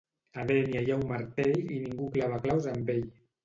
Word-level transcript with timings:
A 0.43 0.45
Dénia 0.51 0.81
hi 0.87 0.93
ha 0.93 0.97
un 1.01 1.03
martell 1.11 1.55
i 1.67 1.79
ningú 1.85 2.11
clava 2.19 2.43
claus 2.49 2.69
amb 2.77 2.95
ell. 2.99 3.09